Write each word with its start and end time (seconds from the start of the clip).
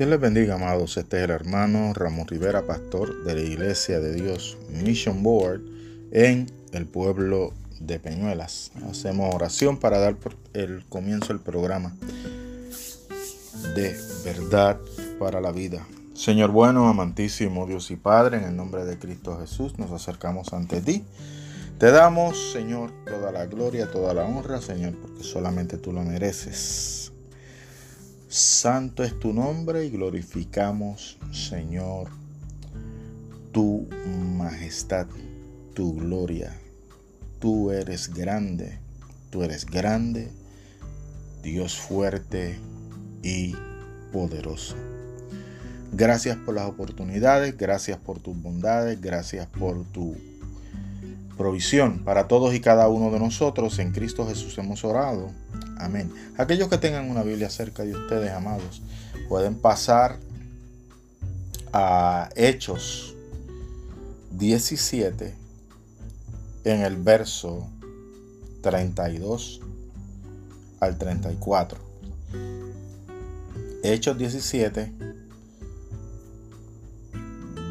Dios 0.00 0.08
les 0.08 0.18
bendiga, 0.18 0.54
amados. 0.54 0.96
Este 0.96 1.18
es 1.18 1.24
el 1.24 1.30
hermano 1.30 1.92
Ramón 1.92 2.26
Rivera, 2.26 2.62
pastor 2.62 3.22
de 3.22 3.34
la 3.34 3.42
Iglesia 3.42 4.00
de 4.00 4.14
Dios 4.14 4.56
Mission 4.82 5.22
Board 5.22 5.60
en 6.10 6.50
el 6.72 6.86
pueblo 6.86 7.52
de 7.80 7.98
Peñuelas. 7.98 8.72
Hacemos 8.90 9.34
oración 9.34 9.76
para 9.76 9.98
dar 9.98 10.16
el 10.54 10.86
comienzo 10.88 11.34
del 11.34 11.40
programa 11.40 11.94
de 13.74 13.94
verdad 14.24 14.80
para 15.18 15.38
la 15.42 15.52
vida. 15.52 15.86
Señor 16.14 16.50
bueno, 16.50 16.88
amantísimo 16.88 17.66
Dios 17.66 17.90
y 17.90 17.96
Padre, 17.96 18.38
en 18.38 18.44
el 18.44 18.56
nombre 18.56 18.86
de 18.86 18.98
Cristo 18.98 19.38
Jesús 19.38 19.78
nos 19.78 19.90
acercamos 19.90 20.54
ante 20.54 20.80
ti. 20.80 21.04
Te 21.78 21.90
damos, 21.90 22.52
Señor, 22.54 22.90
toda 23.04 23.32
la 23.32 23.44
gloria, 23.44 23.90
toda 23.90 24.14
la 24.14 24.24
honra, 24.24 24.62
Señor, 24.62 24.94
porque 24.94 25.24
solamente 25.24 25.76
tú 25.76 25.92
lo 25.92 26.02
mereces. 26.02 26.99
Santo 28.32 29.02
es 29.02 29.18
tu 29.18 29.32
nombre 29.32 29.84
y 29.84 29.90
glorificamos, 29.90 31.18
Señor, 31.32 32.10
tu 33.50 33.88
majestad, 34.36 35.08
tu 35.74 35.96
gloria. 35.96 36.56
Tú 37.40 37.72
eres 37.72 38.14
grande, 38.14 38.78
tú 39.30 39.42
eres 39.42 39.66
grande, 39.66 40.30
Dios 41.42 41.76
fuerte 41.76 42.56
y 43.24 43.56
poderoso. 44.12 44.76
Gracias 45.90 46.36
por 46.36 46.54
las 46.54 46.68
oportunidades, 46.68 47.58
gracias 47.58 47.98
por 47.98 48.20
tus 48.20 48.40
bondades, 48.40 49.00
gracias 49.00 49.48
por 49.48 49.82
tu 49.86 50.16
provisión 51.36 52.04
para 52.04 52.28
todos 52.28 52.54
y 52.54 52.60
cada 52.60 52.86
uno 52.86 53.10
de 53.10 53.18
nosotros. 53.18 53.80
En 53.80 53.90
Cristo 53.90 54.24
Jesús 54.28 54.56
hemos 54.56 54.84
orado. 54.84 55.32
Amén. 55.80 56.12
Aquellos 56.36 56.68
que 56.68 56.78
tengan 56.78 57.10
una 57.10 57.22
Biblia 57.22 57.50
cerca 57.50 57.84
de 57.84 57.94
ustedes, 57.94 58.30
amados, 58.30 58.82
pueden 59.28 59.54
pasar 59.54 60.18
a 61.72 62.28
Hechos 62.34 63.14
17 64.32 65.34
en 66.64 66.82
el 66.82 66.96
verso 66.96 67.66
32 68.62 69.60
al 70.80 70.98
34. 70.98 71.78
Hechos 73.82 74.18
17 74.18 74.92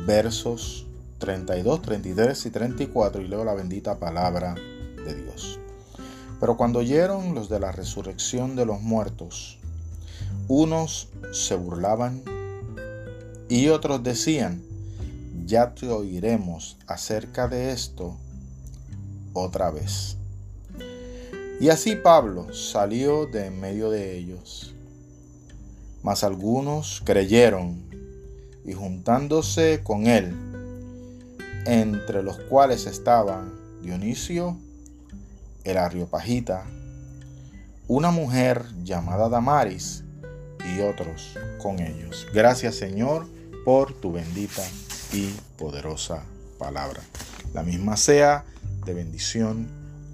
versos 0.08 0.88
32, 1.20 1.82
33 1.84 2.46
y 2.46 2.50
34 2.50 3.22
y 3.22 3.28
leo 3.28 3.44
la 3.44 3.54
bendita 3.54 4.00
palabra 4.00 4.56
de 4.56 5.14
Dios. 5.14 5.60
Pero 6.40 6.58
cuando 6.58 6.80
oyeron 6.80 7.36
los 7.36 7.50
de 7.50 7.60
la 7.60 7.72
resurrección 7.72 8.56
de 8.56 8.66
los 8.66 8.82
muertos, 8.82 9.58
unos 10.48 11.10
se 11.32 11.56
burlaban 11.56 12.24
y 13.50 13.68
otros 13.68 14.04
decían, 14.04 14.62
ya 15.46 15.74
te 15.74 15.90
oiremos 15.90 16.78
acerca 16.88 17.48
de 17.48 17.72
esto 17.72 18.16
otra 19.34 19.72
vez. 19.72 20.18
Y 21.60 21.70
así 21.70 21.96
Pablo 21.96 22.54
salió 22.54 23.26
de 23.26 23.48
en 23.48 23.60
medio 23.60 23.90
de 23.90 24.18
ellos. 24.18 24.74
Mas 26.04 26.24
algunos 26.24 27.02
creyeron 27.04 27.84
y 28.64 28.74
juntándose 28.74 29.82
con 29.84 30.08
él, 30.08 30.34
entre 31.66 32.24
los 32.24 32.38
cuales 32.38 32.86
estaban 32.86 33.52
Dionisio, 33.82 34.58
el 35.70 35.78
Ariopagita, 35.78 36.66
una 37.88 38.12
mujer 38.12 38.66
llamada 38.84 39.30
Damaris 39.30 40.04
y 40.76 40.82
otros 40.82 41.38
con 41.62 41.80
ellos. 41.80 42.28
Gracias 42.34 42.76
Señor 42.76 43.28
por 43.66 43.94
tu 43.94 44.12
bendita 44.12 44.64
y 45.14 45.34
poderosa 45.58 46.24
palabra. 46.58 47.02
La 47.54 47.64
misma 47.64 47.98
sea 47.98 48.46
de 48.86 48.94
bendición 48.94 49.68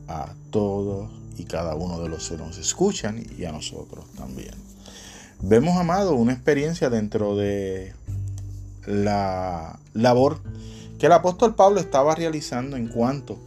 a 0.07 0.33
todos 0.51 1.11
y 1.37 1.45
cada 1.45 1.75
uno 1.75 1.99
de 2.01 2.09
los 2.09 2.29
que 2.29 2.37
nos 2.37 2.57
escuchan 2.57 3.25
y 3.37 3.45
a 3.45 3.51
nosotros 3.51 4.05
también. 4.17 4.53
Vemos, 5.41 5.77
amado, 5.77 6.15
una 6.15 6.33
experiencia 6.33 6.89
dentro 6.89 7.35
de 7.35 7.93
la 8.85 9.79
labor 9.93 10.39
que 10.97 11.07
el 11.07 11.11
apóstol 11.11 11.55
Pablo 11.55 11.79
estaba 11.79 12.15
realizando 12.15 12.77
en 12.77 12.87
cuanto 12.87 13.37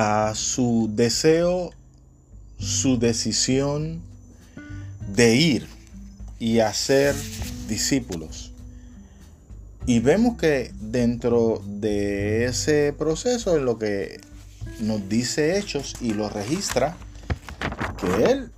a 0.00 0.32
su 0.36 0.88
deseo, 0.92 1.72
su 2.56 3.00
decisión 3.00 4.00
de 5.12 5.34
ir 5.34 5.66
y 6.38 6.60
hacer 6.60 7.16
discípulos. 7.66 8.52
Y 9.86 9.98
vemos 9.98 10.38
que 10.38 10.72
dentro 10.80 11.60
de 11.66 12.44
ese 12.44 12.94
proceso, 12.96 13.56
en 13.56 13.64
lo 13.64 13.76
que 13.80 14.20
nos 14.78 15.08
dice 15.08 15.58
Hechos 15.58 15.96
y 16.00 16.14
lo 16.14 16.28
registra, 16.28 16.96
que 17.96 18.30
él 18.30 18.52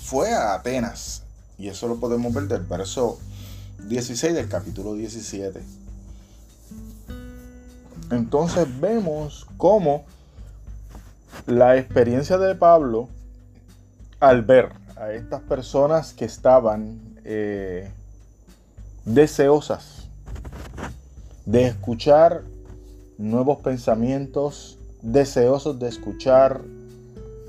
fue 0.00 0.32
a 0.32 0.54
Atenas. 0.54 1.24
Y 1.58 1.66
eso 1.66 1.88
lo 1.88 1.98
podemos 1.98 2.32
ver 2.32 2.46
del 2.46 2.62
verso 2.62 3.18
16 3.88 4.32
del 4.32 4.48
capítulo 4.48 4.94
17. 4.94 5.60
Entonces 8.12 8.68
vemos 8.80 9.48
cómo 9.56 10.04
la 11.46 11.76
experiencia 11.76 12.38
de 12.38 12.54
Pablo 12.56 13.08
al 14.18 14.42
ver 14.42 14.72
a 14.96 15.12
estas 15.12 15.42
personas 15.42 16.12
que 16.12 16.24
estaban 16.24 16.98
eh, 17.24 17.88
deseosas 19.04 20.08
de 21.44 21.66
escuchar 21.66 22.42
nuevos 23.18 23.58
pensamientos, 23.58 24.78
deseosos 25.02 25.78
de 25.78 25.88
escuchar 25.88 26.62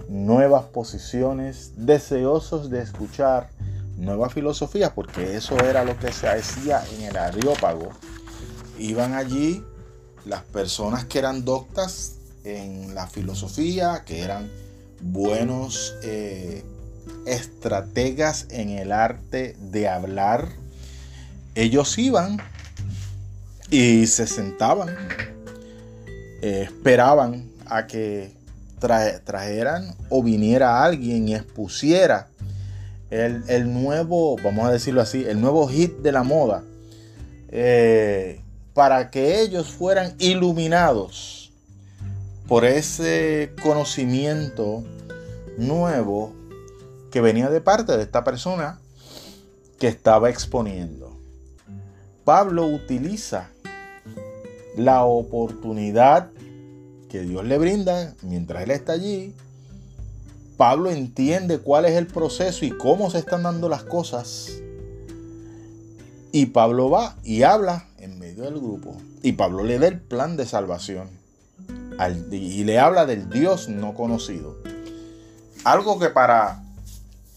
nuevas 0.07 0.65
posiciones, 0.65 1.73
deseosos 1.75 2.69
de 2.69 2.81
escuchar 2.81 3.49
nuevas 3.97 4.31
filosofías, 4.31 4.91
porque 4.91 5.35
eso 5.35 5.57
era 5.65 5.83
lo 5.83 5.97
que 5.97 6.11
se 6.11 6.27
hacía 6.27 6.83
en 6.95 7.05
el 7.05 7.17
Areópago. 7.17 7.89
Iban 8.77 9.15
allí 9.15 9.65
las 10.25 10.43
personas 10.43 11.05
que 11.05 11.17
eran 11.17 11.43
doctas 11.43 12.16
en 12.47 12.95
la 12.95 13.07
filosofía, 13.07 14.03
que 14.05 14.21
eran 14.21 14.49
buenos 15.01 15.95
eh, 16.03 16.63
estrategas 17.25 18.47
en 18.49 18.69
el 18.69 18.91
arte 18.91 19.55
de 19.59 19.87
hablar, 19.87 20.49
ellos 21.55 21.97
iban 21.97 22.37
y 23.69 24.07
se 24.07 24.27
sentaban, 24.27 24.95
eh, 26.41 26.63
esperaban 26.65 27.49
a 27.65 27.87
que 27.87 28.31
trajeran 28.79 29.95
o 30.09 30.21
viniera 30.21 30.83
alguien 30.83 31.27
y 31.27 31.35
expusiera 31.35 32.27
el, 33.09 33.73
nuevo, 33.73 34.35
vamos 34.43 34.67
a 34.67 34.71
decirlo 34.71 35.01
así, 35.01 35.23
el 35.25 35.39
nuevo 35.41 35.67
hit 35.67 35.97
de 35.97 36.11
la 36.11 36.23
moda. 36.23 36.63
Eh, 37.49 38.41
para 38.73 39.09
que 39.09 39.41
ellos 39.41 39.67
fueran 39.67 40.15
iluminados 40.19 41.46
por 42.47 42.63
ese 42.63 43.53
conocimiento 43.61 44.83
nuevo 45.57 46.33
que 47.11 47.19
venía 47.19 47.49
de 47.49 47.61
parte 47.61 47.97
de 47.97 48.03
esta 48.03 48.23
persona 48.23 48.79
que 49.79 49.87
estaba 49.87 50.29
exponiendo. 50.29 51.11
Pablo 52.23 52.65
utiliza 52.65 53.49
la 54.77 55.03
oportunidad 55.03 56.29
que 57.09 57.21
Dios 57.21 57.45
le 57.45 57.57
brinda 57.57 58.15
mientras 58.21 58.63
él 58.63 58.71
está 58.71 58.93
allí. 58.93 59.33
Pablo 60.55 60.89
entiende 60.89 61.59
cuál 61.59 61.85
es 61.85 61.93
el 61.93 62.07
proceso 62.07 62.65
y 62.65 62.71
cómo 62.71 63.09
se 63.09 63.19
están 63.19 63.43
dando 63.43 63.69
las 63.69 63.83
cosas. 63.83 64.51
Y 66.31 66.47
Pablo 66.47 66.89
va 66.89 67.17
y 67.23 67.43
habla 67.43 67.87
en 67.99 68.19
medio 68.19 68.43
del 68.43 68.55
grupo. 68.55 68.95
Y 69.21 69.33
Pablo 69.33 69.63
le 69.63 69.79
da 69.79 69.87
el 69.87 69.99
plan 69.99 70.37
de 70.37 70.45
salvación. 70.45 71.09
Y 72.31 72.63
le 72.63 72.79
habla 72.79 73.05
del 73.05 73.29
Dios 73.29 73.69
no 73.69 73.93
conocido. 73.93 74.57
Algo 75.63 75.99
que 75.99 76.09
para 76.09 76.63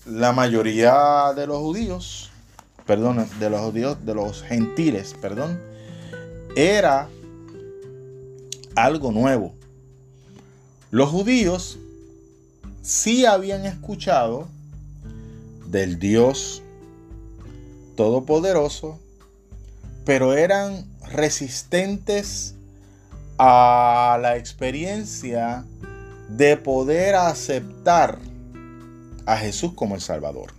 la 0.07 0.33
mayoría 0.33 1.33
de 1.35 1.47
los 1.47 1.59
judíos, 1.59 2.31
perdón, 2.87 3.27
de 3.39 3.51
los 3.51 3.61
judíos, 3.61 4.05
de 4.05 4.15
los 4.15 4.43
gentiles, 4.43 5.15
perdón, 5.21 5.61
era 6.57 7.09
algo 8.77 9.13
nuevo. 9.13 9.55
Los 10.91 11.09
judíos 11.09 11.79
sí 12.83 13.25
habían 13.25 13.65
escuchado 13.67 14.49
del 15.67 15.99
Dios 15.99 16.63
Todopoderoso 17.97 18.99
pero 20.05 20.35
eran 20.35 20.87
resistentes 21.09 22.55
a 23.43 24.19
la 24.21 24.37
experiencia 24.37 25.65
de 26.29 26.59
poder 26.59 27.15
aceptar 27.15 28.19
a 29.25 29.39
Jesús 29.39 29.73
como 29.75 29.95
el 29.95 30.03
Salvador. 30.03 30.53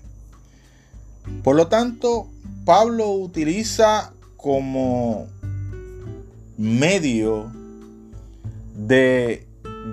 Por 1.44 1.56
lo 1.56 1.68
tanto, 1.68 2.28
Pablo 2.66 3.12
utiliza 3.12 4.14
como 4.36 5.28
medio 6.58 7.52
de 8.74 9.46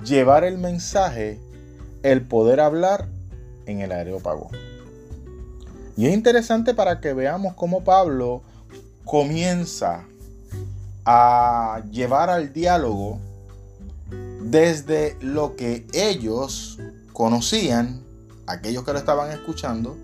llevar 0.03 0.45
el 0.45 0.57
mensaje 0.57 1.39
el 2.03 2.23
poder 2.23 2.59
hablar 2.59 3.07
en 3.67 3.83
el 3.83 3.93
aerópago. 3.93 4.49
Y 5.99 6.07
es 6.07 6.15
interesante 6.15 6.73
para 6.73 7.03
que 7.03 7.13
veamos 7.13 7.53
cómo 7.53 7.85
Pablo 7.85 8.41
comienza 9.05 10.07
a 11.11 11.81
llevar 11.91 12.29
al 12.29 12.53
diálogo 12.53 13.19
desde 14.43 15.17
lo 15.23 15.57
que 15.57 15.87
ellos 15.95 16.79
conocían, 17.15 18.03
aquellos 18.47 18.85
que 18.85 18.93
lo 18.93 18.99
estaban 18.99 19.31
escuchando, 19.31 19.97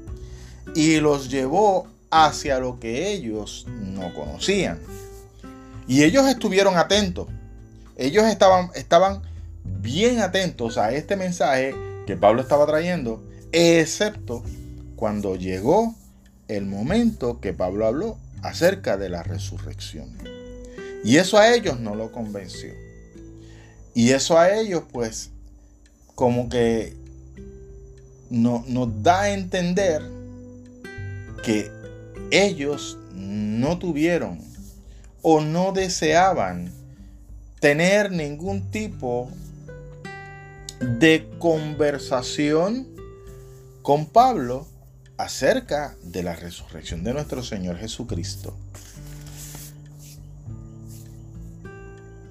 y 0.75 1.01
los 1.01 1.29
llevó 1.29 1.87
hacia 2.11 2.59
lo 2.59 2.81
que 2.81 3.13
ellos 3.13 3.67
no 3.69 4.15
conocían. 4.15 4.79
Y 5.87 6.05
ellos 6.05 6.27
estuvieron 6.27 6.79
atentos. 6.79 7.29
Ellos 7.97 8.25
estaban, 8.25 8.71
estaban 8.75 9.21
bien 9.63 10.21
atentos 10.21 10.79
a 10.79 10.93
este 10.93 11.17
mensaje 11.17 11.75
que 12.07 12.17
Pablo 12.17 12.41
estaba 12.41 12.65
trayendo, 12.65 13.23
excepto 13.53 14.43
cuando 14.97 15.37
llegó 15.37 15.95
el 16.49 16.65
momento 16.65 17.41
que 17.41 17.53
Pablo 17.53 17.87
habló 17.87 18.17
acerca 18.43 18.97
de 18.97 19.11
la 19.11 19.23
resurrección. 19.23 20.44
Y 21.05 21.19
eso 21.19 21.39
a 21.39 21.55
ellos 21.55 21.79
no 21.79 21.95
lo 21.95 22.11
convenció. 22.11 22.73
Y 23.95 24.11
eso 24.11 24.39
a 24.39 24.53
ellos 24.53 24.83
pues 24.91 25.31
como 26.15 26.49
que 26.49 26.97
no, 28.31 28.65
nos 28.67 29.03
da 29.03 29.23
a 29.23 29.31
entender 29.31 30.03
que 31.45 31.71
ellos 32.31 32.99
no 33.13 33.79
tuvieron 33.79 34.41
o 35.23 35.41
no 35.41 35.73
deseaban 35.73 36.73
tener 37.61 38.11
ningún 38.11 38.71
tipo 38.71 39.31
de 40.81 41.29
conversación 41.39 42.89
con 43.83 44.07
Pablo 44.07 44.67
acerca 45.17 45.95
de 46.03 46.23
la 46.23 46.35
resurrección 46.35 47.05
de 47.05 47.13
nuestro 47.13 47.43
Señor 47.43 47.79
Jesucristo. 47.79 48.57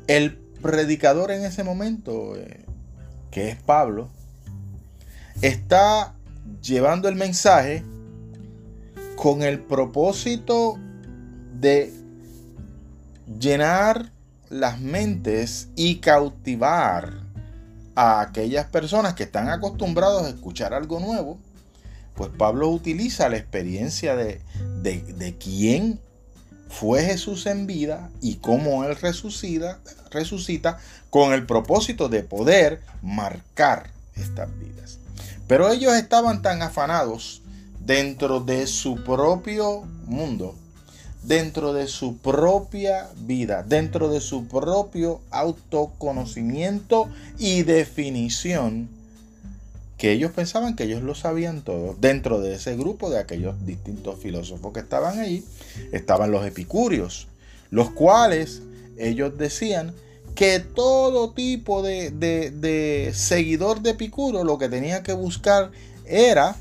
El 0.07 0.37
predicador 0.61 1.31
en 1.31 1.43
ese 1.45 1.63
momento, 1.63 2.35
eh, 2.35 2.65
que 3.31 3.49
es 3.49 3.61
Pablo, 3.61 4.09
está 5.41 6.13
llevando 6.61 7.09
el 7.09 7.15
mensaje 7.15 7.83
con 9.15 9.43
el 9.43 9.59
propósito 9.59 10.77
de 11.59 11.93
llenar 13.39 14.11
las 14.49 14.79
mentes 14.79 15.69
y 15.75 15.95
cautivar 15.95 17.23
a 17.95 18.21
aquellas 18.21 18.65
personas 18.67 19.13
que 19.13 19.23
están 19.23 19.49
acostumbrados 19.49 20.23
a 20.23 20.29
escuchar 20.29 20.73
algo 20.73 20.99
nuevo, 20.99 21.39
pues 22.15 22.29
Pablo 22.37 22.69
utiliza 22.69 23.29
la 23.29 23.37
experiencia 23.37 24.15
de, 24.15 24.41
de, 24.81 25.37
quién 25.37 25.99
fue 26.79 27.03
Jesús 27.03 27.45
en 27.45 27.67
vida 27.67 28.09
y 28.21 28.35
cómo 28.35 28.83
Él 28.83 28.95
resucita, 28.95 29.79
resucita 30.11 30.79
con 31.09 31.33
el 31.33 31.45
propósito 31.45 32.09
de 32.09 32.23
poder 32.23 32.81
marcar 33.01 33.91
estas 34.15 34.49
vidas. 34.59 34.97
Pero 35.47 35.69
ellos 35.69 35.93
estaban 35.93 36.41
tan 36.41 36.61
afanados 36.61 37.41
dentro 37.85 38.39
de 38.39 38.65
su 38.67 39.03
propio 39.03 39.81
mundo 40.05 40.55
dentro 41.23 41.73
de 41.73 41.87
su 41.87 42.17
propia 42.17 43.09
vida, 43.15 43.63
dentro 43.63 44.09
de 44.09 44.19
su 44.19 44.47
propio 44.47 45.21
autoconocimiento 45.31 47.09
y 47.39 47.63
definición, 47.63 48.89
que 50.03 50.11
ellos 50.11 50.33
pensaban 50.33 50.75
que 50.75 50.83
ellos 50.83 51.01
lo 51.01 51.15
sabían 51.15 51.61
todo. 51.61 51.95
Dentro 51.97 52.41
de 52.41 52.55
ese 52.55 52.75
grupo 52.75 53.09
de 53.09 53.19
aquellos 53.19 53.65
distintos 53.65 54.19
filósofos 54.19 54.73
que 54.73 54.81
estaban 54.81 55.17
ahí, 55.17 55.45
estaban 55.93 56.29
los 56.29 56.45
epicúreos, 56.45 57.29
los 57.69 57.89
cuales 57.91 58.63
ellos 58.97 59.37
decían 59.37 59.93
que 60.35 60.59
todo 60.59 61.31
tipo 61.31 61.81
de, 61.81 62.11
de 62.11 63.11
seguidor 63.13 63.81
de 63.81 63.91
Epicuro 63.91 64.43
lo 64.43 64.57
que 64.57 64.67
tenía 64.67 65.03
que 65.03 65.13
buscar 65.13 65.71
era 66.05 66.57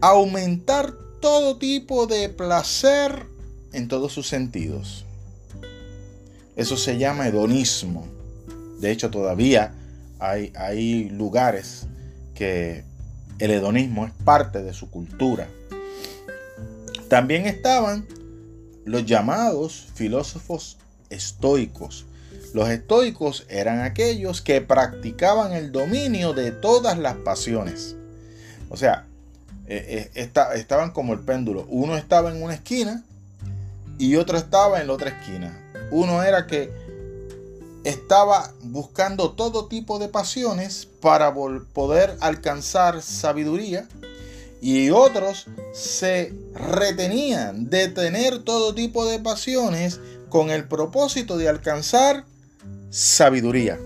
aumentar 0.00 0.94
todo 1.20 1.58
tipo 1.58 2.06
de 2.06 2.30
placer 2.30 3.26
en 3.74 3.86
todos 3.86 4.14
sus 4.14 4.26
sentidos. 4.26 5.04
Eso 6.56 6.78
se 6.78 6.96
llama 6.96 7.28
hedonismo. 7.28 8.06
De 8.80 8.92
hecho, 8.92 9.10
todavía 9.10 9.74
hay, 10.18 10.54
hay 10.56 11.10
lugares 11.10 11.86
que 12.38 12.84
el 13.40 13.50
hedonismo 13.50 14.06
es 14.06 14.12
parte 14.24 14.62
de 14.62 14.72
su 14.72 14.88
cultura. 14.88 15.48
También 17.08 17.46
estaban 17.46 18.06
los 18.84 19.04
llamados 19.04 19.88
filósofos 19.94 20.78
estoicos. 21.10 22.06
Los 22.54 22.68
estoicos 22.68 23.44
eran 23.48 23.80
aquellos 23.80 24.40
que 24.40 24.60
practicaban 24.60 25.52
el 25.52 25.72
dominio 25.72 26.32
de 26.32 26.52
todas 26.52 26.96
las 26.96 27.16
pasiones. 27.16 27.96
O 28.70 28.76
sea, 28.76 29.04
eh, 29.66 30.08
estaban 30.54 30.92
como 30.92 31.14
el 31.14 31.20
péndulo. 31.20 31.66
Uno 31.68 31.96
estaba 31.96 32.30
en 32.30 32.40
una 32.40 32.54
esquina 32.54 33.02
y 33.98 34.14
otro 34.14 34.38
estaba 34.38 34.80
en 34.80 34.86
la 34.86 34.92
otra 34.92 35.10
esquina. 35.10 35.60
Uno 35.90 36.22
era 36.22 36.46
que 36.46 36.70
estaba 37.88 38.52
buscando 38.60 39.30
todo 39.30 39.66
tipo 39.66 39.98
de 39.98 40.08
pasiones 40.08 40.86
para 41.00 41.32
poder 41.32 42.18
alcanzar 42.20 43.00
sabiduría 43.00 43.88
y 44.60 44.90
otros 44.90 45.46
se 45.72 46.34
retenían 46.52 47.70
de 47.70 47.88
tener 47.88 48.44
todo 48.44 48.74
tipo 48.74 49.06
de 49.06 49.20
pasiones 49.20 50.00
con 50.28 50.50
el 50.50 50.68
propósito 50.68 51.38
de 51.38 51.48
alcanzar 51.48 52.26
sabiduría. 52.90 53.78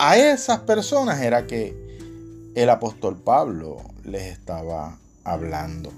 A 0.00 0.16
esas 0.16 0.58
personas 0.60 1.22
era 1.22 1.46
que 1.46 1.76
el 2.56 2.68
apóstol 2.68 3.18
Pablo 3.18 3.84
les 4.02 4.32
estaba 4.32 4.98
hablando. 5.22 5.92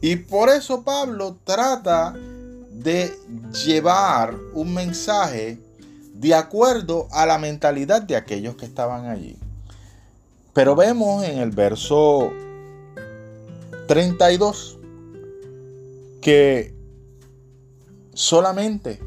Y 0.00 0.14
por 0.14 0.48
eso 0.48 0.84
Pablo 0.84 1.36
trata 1.42 2.14
de 2.70 3.12
llevar 3.64 4.36
un 4.54 4.72
mensaje 4.72 5.58
de 6.20 6.34
acuerdo 6.34 7.08
a 7.12 7.24
la 7.24 7.38
mentalidad 7.38 8.02
de 8.02 8.14
aquellos 8.14 8.54
que 8.54 8.66
estaban 8.66 9.06
allí. 9.06 9.38
Pero 10.52 10.76
vemos 10.76 11.24
en 11.24 11.38
el 11.38 11.50
verso 11.50 12.30
32 13.88 14.78
que 16.20 16.74
solamente 18.12 19.00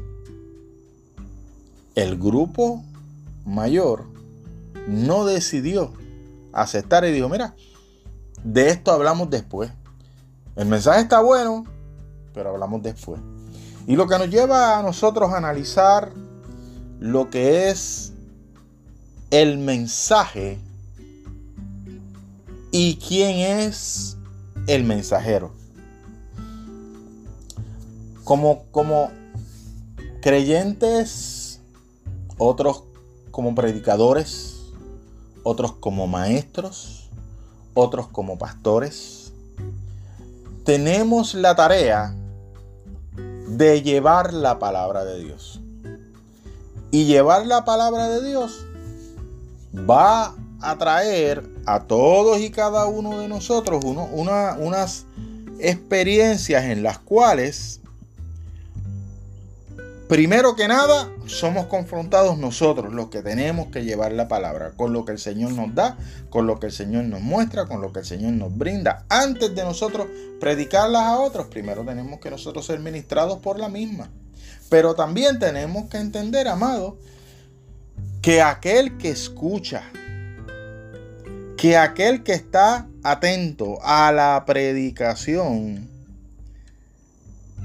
el 1.94 2.18
grupo 2.18 2.82
mayor 3.44 4.06
no 4.88 5.24
decidió 5.24 5.92
aceptar 6.52 7.04
y 7.04 7.12
dijo, 7.12 7.28
mira, 7.28 7.54
de 8.42 8.70
esto 8.70 8.90
hablamos 8.90 9.30
después. 9.30 9.70
El 10.56 10.66
mensaje 10.66 11.02
está 11.02 11.20
bueno, 11.20 11.64
pero 12.32 12.50
hablamos 12.50 12.82
después. 12.82 13.20
Y 13.86 13.94
lo 13.94 14.08
que 14.08 14.18
nos 14.18 14.28
lleva 14.28 14.80
a 14.80 14.82
nosotros 14.82 15.30
a 15.30 15.36
analizar 15.36 16.23
lo 17.04 17.28
que 17.28 17.68
es 17.68 18.14
el 19.30 19.58
mensaje 19.58 20.58
y 22.72 22.96
quién 22.96 23.60
es 23.60 24.16
el 24.68 24.84
mensajero. 24.84 25.52
Como, 28.24 28.64
como 28.70 29.10
creyentes, 30.22 31.60
otros 32.38 32.84
como 33.30 33.54
predicadores, 33.54 34.62
otros 35.42 35.74
como 35.74 36.06
maestros, 36.06 37.10
otros 37.74 38.08
como 38.08 38.38
pastores, 38.38 39.34
tenemos 40.64 41.34
la 41.34 41.54
tarea 41.54 42.16
de 43.46 43.82
llevar 43.82 44.32
la 44.32 44.58
palabra 44.58 45.04
de 45.04 45.22
Dios. 45.22 45.60
Y 46.94 47.06
llevar 47.06 47.44
la 47.44 47.64
palabra 47.64 48.08
de 48.08 48.24
Dios 48.24 48.66
va 49.74 50.32
a 50.60 50.78
traer 50.78 51.42
a 51.66 51.88
todos 51.88 52.38
y 52.38 52.52
cada 52.52 52.86
uno 52.86 53.18
de 53.18 53.26
nosotros 53.26 53.84
unas 53.84 55.04
experiencias 55.58 56.62
en 56.66 56.84
las 56.84 57.00
cuales 57.00 57.80
primero 60.08 60.54
que 60.54 60.68
nada, 60.68 61.10
somos 61.26 61.66
confrontados 61.66 62.38
nosotros, 62.38 62.94
los 62.94 63.08
que 63.08 63.22
tenemos 63.22 63.72
que 63.72 63.82
llevar 63.82 64.12
la 64.12 64.28
palabra, 64.28 64.70
con 64.76 64.92
lo 64.92 65.04
que 65.04 65.10
el 65.10 65.18
Señor 65.18 65.50
nos 65.50 65.74
da, 65.74 65.98
con 66.30 66.46
lo 66.46 66.60
que 66.60 66.66
el 66.66 66.72
Señor 66.72 67.06
nos 67.06 67.22
muestra, 67.22 67.66
con 67.66 67.80
lo 67.80 67.92
que 67.92 67.98
el 67.98 68.06
Señor 68.06 68.34
nos 68.34 68.56
brinda. 68.56 69.04
Antes 69.08 69.52
de 69.52 69.64
nosotros 69.64 70.06
predicarlas 70.38 71.02
a 71.02 71.18
otros, 71.18 71.48
primero 71.48 71.84
tenemos 71.84 72.20
que 72.20 72.30
nosotros 72.30 72.64
ser 72.64 72.78
ministrados 72.78 73.40
por 73.40 73.58
la 73.58 73.68
misma. 73.68 74.10
Pero 74.74 74.96
también 74.96 75.38
tenemos 75.38 75.88
que 75.88 75.98
entender, 75.98 76.48
amado, 76.48 76.98
que 78.20 78.42
aquel 78.42 78.98
que 78.98 79.10
escucha, 79.10 79.84
que 81.56 81.76
aquel 81.76 82.24
que 82.24 82.32
está 82.32 82.88
atento 83.04 83.78
a 83.84 84.10
la 84.10 84.42
predicación, 84.44 85.88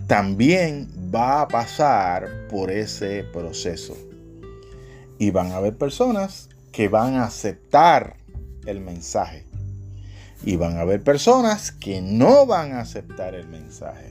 también 0.06 0.88
va 1.12 1.42
a 1.42 1.48
pasar 1.48 2.48
por 2.48 2.70
ese 2.70 3.24
proceso. 3.34 3.98
Y 5.18 5.32
van 5.32 5.51
a 5.51 5.56
haber 5.56 5.75
personas 5.75 6.48
que 6.72 6.89
van 6.89 7.16
a 7.16 7.24
aceptar 7.24 8.18
el 8.68 8.82
mensaje. 8.82 9.48
Y 10.44 10.58
van 10.58 10.78
a 10.78 10.82
haber 10.82 11.04
personas 11.04 11.72
que 11.72 12.04
no 12.04 12.46
van 12.46 12.74
a 12.74 12.82
aceptar 12.82 13.34
el 13.34 13.48
mensaje. 13.48 14.09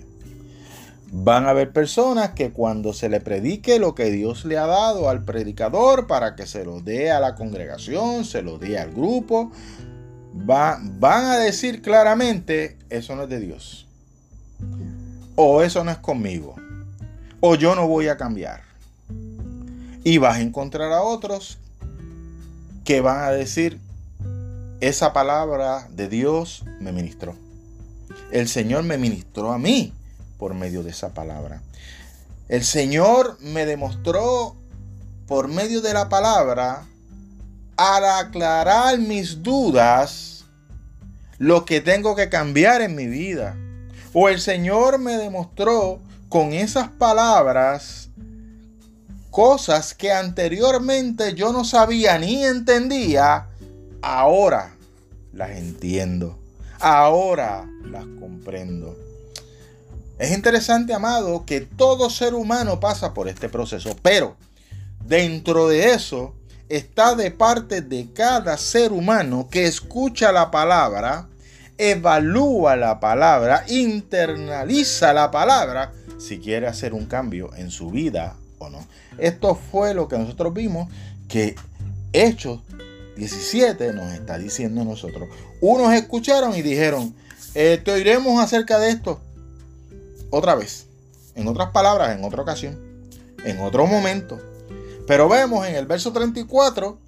Van 1.10 1.46
a 1.46 1.50
haber 1.50 1.72
personas 1.72 2.30
que 2.30 2.52
cuando 2.52 2.92
se 2.92 3.08
le 3.08 3.20
predique 3.20 3.78
lo 3.78 3.94
que 3.94 4.10
Dios 4.10 4.44
le 4.44 4.58
ha 4.58 4.66
dado 4.66 5.08
al 5.08 5.24
predicador 5.24 6.06
para 6.06 6.36
que 6.36 6.46
se 6.46 6.64
lo 6.64 6.80
dé 6.80 7.10
a 7.10 7.20
la 7.20 7.34
congregación, 7.34 8.24
se 8.24 8.42
lo 8.42 8.58
dé 8.58 8.78
al 8.78 8.92
grupo, 8.92 9.50
van 10.32 11.00
a 11.24 11.38
decir 11.38 11.80
claramente, 11.82 12.76
eso 12.90 13.16
no 13.16 13.22
es 13.22 13.28
de 13.28 13.40
Dios. 13.40 13.86
O 15.36 15.62
eso 15.62 15.82
no 15.84 15.90
es 15.90 15.98
conmigo 15.98 16.56
o 17.40 17.54
yo 17.54 17.74
no 17.74 17.86
voy 17.86 18.08
a 18.08 18.16
cambiar. 18.16 18.62
Y 20.04 20.18
vas 20.18 20.36
a 20.36 20.40
encontrar 20.40 20.92
a 20.92 21.02
otros 21.02 21.58
que 22.84 23.00
van 23.00 23.24
a 23.24 23.30
decir, 23.30 23.78
esa 24.80 25.12
palabra 25.12 25.88
de 25.90 26.08
Dios 26.08 26.64
me 26.80 26.92
ministró. 26.92 27.34
El 28.30 28.48
Señor 28.48 28.84
me 28.84 28.98
ministró 28.98 29.52
a 29.52 29.58
mí 29.58 29.92
por 30.38 30.54
medio 30.54 30.82
de 30.82 30.90
esa 30.90 31.12
palabra. 31.12 31.62
El 32.48 32.64
Señor 32.64 33.36
me 33.40 33.66
demostró 33.66 34.56
por 35.26 35.48
medio 35.48 35.82
de 35.82 35.92
la 35.92 36.08
palabra 36.08 36.86
al 37.76 38.04
aclarar 38.04 38.98
mis 38.98 39.42
dudas 39.42 40.44
lo 41.38 41.64
que 41.64 41.80
tengo 41.80 42.16
que 42.16 42.28
cambiar 42.28 42.80
en 42.80 42.94
mi 42.94 43.06
vida. 43.06 43.56
O 44.12 44.28
el 44.28 44.40
Señor 44.40 44.98
me 44.98 45.16
demostró 45.16 46.00
con 46.28 46.52
esas 46.52 46.88
palabras 46.88 48.08
cosas 49.30 49.94
que 49.94 50.10
anteriormente 50.12 51.34
yo 51.34 51.52
no 51.52 51.64
sabía 51.64 52.18
ni 52.18 52.44
entendía, 52.44 53.46
ahora 54.02 54.74
las 55.32 55.50
entiendo, 55.50 56.38
ahora 56.80 57.68
las 57.84 58.04
comprendo. 58.18 59.07
Es 60.18 60.32
interesante, 60.32 60.92
amado, 60.92 61.44
que 61.46 61.60
todo 61.60 62.10
ser 62.10 62.34
humano 62.34 62.80
pasa 62.80 63.14
por 63.14 63.28
este 63.28 63.48
proceso, 63.48 63.94
pero 64.02 64.36
dentro 65.06 65.68
de 65.68 65.92
eso 65.92 66.34
está 66.68 67.14
de 67.14 67.30
parte 67.30 67.82
de 67.82 68.08
cada 68.12 68.56
ser 68.56 68.92
humano 68.92 69.48
que 69.48 69.66
escucha 69.66 70.32
la 70.32 70.50
palabra, 70.50 71.28
evalúa 71.78 72.74
la 72.74 72.98
palabra, 72.98 73.64
internaliza 73.68 75.12
la 75.12 75.30
palabra 75.30 75.92
si 76.18 76.38
quiere 76.40 76.66
hacer 76.66 76.94
un 76.94 77.06
cambio 77.06 77.54
en 77.54 77.70
su 77.70 77.90
vida 77.90 78.34
o 78.58 78.68
no. 78.68 78.84
Esto 79.18 79.54
fue 79.54 79.94
lo 79.94 80.08
que 80.08 80.18
nosotros 80.18 80.52
vimos 80.52 80.88
que 81.28 81.54
Hechos 82.12 82.60
17 83.16 83.92
nos 83.92 84.12
está 84.12 84.36
diciendo 84.36 84.84
nosotros. 84.84 85.28
Unos 85.60 85.92
escucharon 85.92 86.56
y 86.56 86.62
dijeron, 86.62 87.14
eh, 87.54 87.80
te 87.82 87.92
oiremos 87.92 88.42
acerca 88.42 88.80
de 88.80 88.90
esto 88.90 89.20
otra 90.30 90.54
vez. 90.54 90.86
En 91.34 91.46
otras 91.48 91.70
palabras, 91.70 92.16
en 92.16 92.24
otra 92.24 92.42
ocasión, 92.42 92.78
en 93.44 93.60
otro 93.60 93.86
momento. 93.86 94.40
Pero 95.06 95.28
vemos 95.28 95.66
en 95.66 95.76
el 95.76 95.86
verso 95.86 96.12
34, 96.12 96.98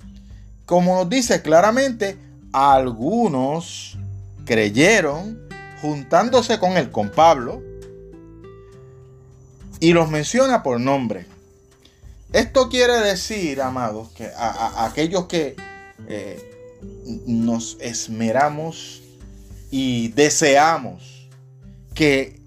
como 0.66 0.94
nos 0.96 1.08
dice 1.08 1.42
claramente, 1.42 2.16
algunos 2.52 3.98
creyeron 4.44 5.38
juntándose 5.82 6.58
con 6.58 6.76
él, 6.76 6.90
con 6.90 7.10
Pablo, 7.10 7.62
y 9.80 9.92
los 9.92 10.10
menciona 10.10 10.62
por 10.62 10.80
nombre. 10.80 11.26
Esto 12.32 12.68
quiere 12.68 13.00
decir, 13.00 13.60
amados, 13.60 14.10
que 14.10 14.30
a, 14.36 14.84
aquellos 14.84 15.26
que 15.26 15.56
eh, 16.06 16.80
nos 17.26 17.76
esmeramos 17.80 19.02
y 19.70 20.08
deseamos 20.08 21.28
que 21.94 22.39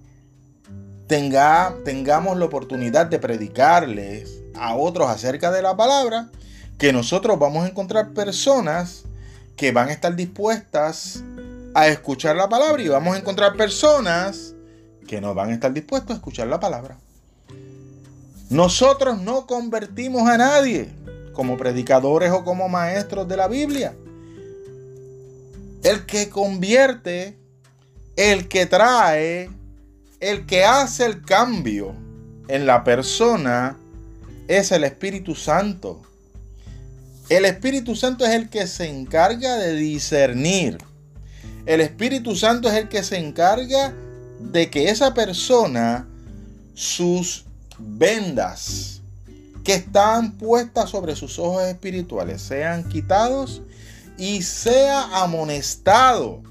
tenga, 1.13 1.75
tengamos 1.85 2.39
la 2.39 2.45
oportunidad 2.45 3.05
de 3.05 3.19
predicarles 3.19 4.41
a 4.55 4.75
otros 4.75 5.11
acerca 5.11 5.51
de 5.51 5.61
la 5.61 5.77
palabra, 5.77 6.31
que 6.79 6.91
nosotros 6.91 7.37
vamos 7.37 7.65
a 7.65 7.69
encontrar 7.69 8.13
personas 8.13 9.03
que 9.55 9.71
van 9.71 9.89
a 9.89 9.91
estar 9.91 10.15
dispuestas 10.15 11.23
a 11.75 11.87
escuchar 11.87 12.35
la 12.35 12.49
palabra 12.49 12.81
y 12.81 12.87
vamos 12.87 13.15
a 13.15 13.19
encontrar 13.19 13.55
personas 13.55 14.55
que 15.07 15.21
no 15.21 15.35
van 15.35 15.51
a 15.51 15.53
estar 15.53 15.71
dispuestos 15.71 16.09
a 16.09 16.13
escuchar 16.15 16.47
la 16.47 16.59
palabra. 16.59 16.97
Nosotros 18.49 19.21
no 19.21 19.45
convertimos 19.45 20.27
a 20.27 20.39
nadie 20.39 20.89
como 21.33 21.57
predicadores 21.57 22.31
o 22.31 22.43
como 22.43 22.69
maestros 22.69 23.27
de 23.27 23.37
la 23.37 23.47
Biblia. 23.47 23.93
El 25.83 26.07
que 26.07 26.31
convierte, 26.31 27.37
el 28.15 28.47
que 28.47 28.65
trae, 28.65 29.51
el 30.23 30.45
que 30.45 30.63
hace 30.63 31.05
el 31.05 31.21
cambio 31.21 31.93
en 32.47 32.65
la 32.65 32.85
persona 32.85 33.77
es 34.47 34.71
el 34.71 34.85
Espíritu 34.85 35.35
Santo. 35.35 36.01
El 37.27 37.43
Espíritu 37.43 37.93
Santo 37.93 38.23
es 38.23 38.31
el 38.31 38.49
que 38.49 38.65
se 38.67 38.87
encarga 38.87 39.57
de 39.57 39.75
discernir. 39.75 40.77
El 41.65 41.81
Espíritu 41.81 42.37
Santo 42.37 42.69
es 42.69 42.75
el 42.75 42.87
que 42.87 43.03
se 43.03 43.17
encarga 43.17 43.93
de 44.39 44.69
que 44.69 44.89
esa 44.89 45.13
persona, 45.13 46.07
sus 46.73 47.45
vendas 47.77 49.01
que 49.65 49.73
están 49.73 50.37
puestas 50.37 50.89
sobre 50.89 51.17
sus 51.17 51.37
ojos 51.37 51.63
espirituales 51.63 52.41
sean 52.41 52.87
quitados 52.87 53.61
y 54.17 54.41
sea 54.41 55.21
amonestado 55.21 56.41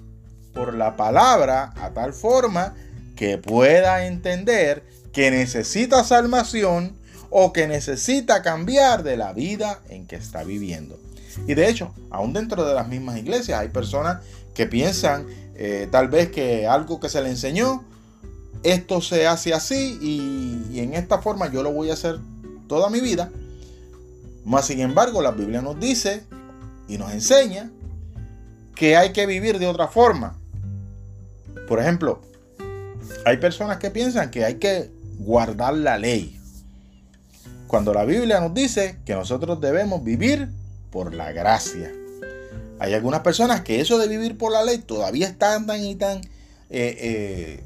por 0.52 0.74
la 0.74 0.94
palabra 0.94 1.72
a 1.76 1.90
tal 1.90 2.12
forma 2.12 2.74
que 3.22 3.38
pueda 3.38 4.04
entender 4.04 4.82
que 5.12 5.30
necesita 5.30 6.02
salvación 6.02 6.96
o 7.30 7.52
que 7.52 7.68
necesita 7.68 8.42
cambiar 8.42 9.04
de 9.04 9.16
la 9.16 9.32
vida 9.32 9.78
en 9.88 10.08
que 10.08 10.16
está 10.16 10.42
viviendo. 10.42 10.98
Y 11.46 11.54
de 11.54 11.68
hecho, 11.68 11.94
aún 12.10 12.32
dentro 12.32 12.64
de 12.64 12.74
las 12.74 12.88
mismas 12.88 13.16
iglesias 13.18 13.60
hay 13.60 13.68
personas 13.68 14.24
que 14.54 14.66
piensan 14.66 15.24
eh, 15.54 15.86
tal 15.92 16.08
vez 16.08 16.32
que 16.32 16.66
algo 16.66 16.98
que 16.98 17.08
se 17.08 17.22
le 17.22 17.28
enseñó 17.28 17.84
esto 18.64 19.00
se 19.00 19.28
hace 19.28 19.54
así 19.54 20.00
y, 20.02 20.80
en 20.80 20.94
esta 20.94 21.22
forma 21.22 21.48
yo 21.48 21.62
lo 21.62 21.70
voy 21.70 21.90
a 21.90 21.92
hacer 21.92 22.18
toda 22.66 22.90
mi 22.90 23.00
vida. 23.00 23.30
Más 24.44 24.66
sin 24.66 24.80
embargo, 24.80 25.22
la 25.22 25.30
Biblia 25.30 25.62
nos 25.62 25.78
dice 25.78 26.24
y 26.88 26.98
nos 26.98 27.12
enseña 27.12 27.70
que 28.74 28.96
hay 28.96 29.12
que 29.12 29.26
vivir 29.26 29.60
de 29.60 29.68
otra 29.68 29.86
forma. 29.86 30.34
Por 31.68 31.78
ejemplo, 31.78 32.20
hay 33.24 33.36
personas 33.36 33.78
que 33.78 33.90
piensan 33.90 34.30
que 34.30 34.44
hay 34.44 34.54
que 34.54 34.90
guardar 35.18 35.74
la 35.74 35.98
ley. 35.98 36.38
Cuando 37.66 37.94
la 37.94 38.04
Biblia 38.04 38.40
nos 38.40 38.52
dice 38.52 38.98
que 39.04 39.14
nosotros 39.14 39.60
debemos 39.60 40.04
vivir 40.04 40.48
por 40.90 41.14
la 41.14 41.32
gracia. 41.32 41.90
Hay 42.78 42.94
algunas 42.94 43.20
personas 43.20 43.62
que 43.62 43.80
eso 43.80 43.98
de 43.98 44.08
vivir 44.08 44.36
por 44.36 44.52
la 44.52 44.64
ley 44.64 44.78
todavía 44.78 45.28
están 45.28 45.66
tan 45.66 45.84
y 45.84 45.94
tan 45.94 46.18
eh, 46.18 46.30
eh, 46.70 47.64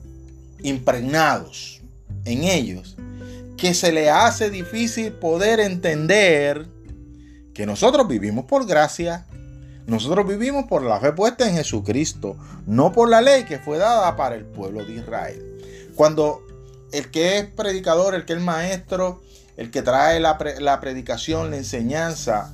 impregnados 0.62 1.80
en 2.24 2.44
ellos 2.44 2.96
que 3.56 3.72
se 3.72 3.92
le 3.92 4.10
hace 4.10 4.50
difícil 4.50 5.12
poder 5.12 5.60
entender 5.60 6.66
que 7.54 7.64
nosotros 7.64 8.06
vivimos 8.06 8.44
por 8.44 8.66
gracia, 8.66 9.26
nosotros 9.86 10.26
vivimos 10.26 10.64
por 10.64 10.82
la 10.82 11.00
fe 11.00 11.12
puesta 11.12 11.48
en 11.48 11.56
Jesucristo, 11.56 12.36
no 12.66 12.92
por 12.92 13.08
la 13.08 13.20
ley 13.20 13.44
que 13.44 13.58
fue 13.58 13.78
dada 13.78 14.16
para 14.16 14.34
el 14.34 14.44
pueblo 14.44 14.84
de 14.84 14.94
Israel. 14.94 15.92
Cuando 15.94 16.42
el 16.92 17.10
que 17.10 17.38
es 17.38 17.46
predicador, 17.46 18.14
el 18.14 18.24
que 18.24 18.34
es 18.34 18.40
maestro, 18.40 19.22
el 19.56 19.70
que 19.70 19.82
trae 19.82 20.20
la, 20.20 20.38
predicación, 20.38 21.50
la 21.50 21.56
enseñanza, 21.56 22.52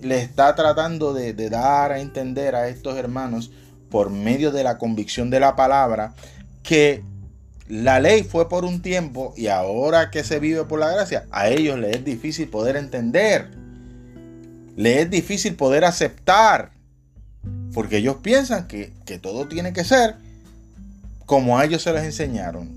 le 0.00 0.20
está 0.20 0.54
tratando 0.54 1.14
de 1.14 1.32
dar 1.48 1.92
a 1.92 2.00
entender 2.00 2.56
a 2.56 2.68
estos 2.68 2.96
hermanos 2.96 3.52
por 3.92 4.10
medio 4.10 4.50
de 4.50 4.64
la 4.64 4.78
convicción 4.78 5.30
de 5.30 5.38
la 5.38 5.54
palabra 5.54 6.14
que 6.62 7.04
la 7.68 8.00
ley 8.00 8.24
fue 8.24 8.48
por 8.48 8.64
un 8.64 8.82
tiempo 8.82 9.34
y 9.36 9.46
ahora 9.46 10.10
que 10.10 10.24
se 10.24 10.40
vive 10.40 10.64
por 10.64 10.80
la 10.80 10.90
gracia, 10.90 11.26
a 11.30 11.48
ellos 11.48 11.78
les 11.78 11.96
es 11.96 12.04
difícil 12.04 12.48
poder 12.48 12.76
entender. 12.76 13.61
Les 14.76 14.98
es 14.98 15.10
difícil 15.10 15.54
poder 15.54 15.84
aceptar. 15.84 16.72
Porque 17.74 17.98
ellos 17.98 18.16
piensan 18.22 18.68
que, 18.68 18.92
que 19.06 19.18
todo 19.18 19.48
tiene 19.48 19.72
que 19.72 19.84
ser 19.84 20.16
como 21.26 21.58
a 21.58 21.64
ellos 21.64 21.82
se 21.82 21.92
les 21.92 22.04
enseñaron. 22.04 22.70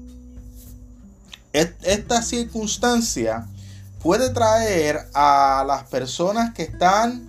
Esta 1.52 2.22
circunstancia 2.22 3.48
puede 4.02 4.30
traer 4.30 5.08
a 5.14 5.64
las 5.68 5.84
personas 5.84 6.54
que 6.54 6.64
están 6.64 7.28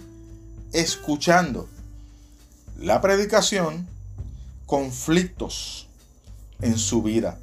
escuchando 0.72 1.68
la 2.78 3.00
predicación 3.00 3.88
conflictos 4.66 5.88
en 6.60 6.76
su 6.76 7.02
vida. 7.02 7.38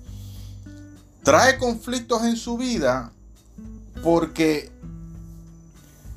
Trae 1.23 1.57
conflictos 1.57 2.23
en 2.23 2.35
su 2.35 2.57
vida 2.57 3.11
porque 4.03 4.71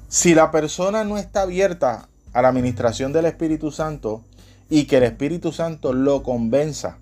si 0.08 0.34
la 0.34 0.50
persona 0.50 1.04
no 1.04 1.18
está 1.18 1.42
abierta 1.42 2.08
a 2.32 2.42
la 2.42 2.48
administración 2.48 3.12
del 3.12 3.26
Espíritu 3.26 3.70
Santo 3.70 4.22
y 4.68 4.84
que 4.84 4.98
el 4.98 5.04
Espíritu 5.04 5.52
Santo 5.52 5.92
lo 5.92 6.22
convenza 6.22 6.98